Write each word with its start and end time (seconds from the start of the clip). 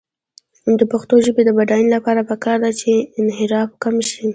د 0.79 0.81
پښتو 0.91 1.15
ژبې 1.25 1.43
د 1.45 1.49
بډاینې 1.57 1.89
لپاره 1.97 2.27
پکار 2.29 2.57
ده 2.63 2.71
چې 2.81 2.91
انحراف 3.19 3.69
کم 3.83 3.95
شي. 4.09 4.25